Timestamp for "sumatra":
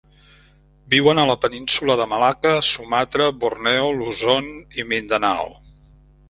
2.69-3.29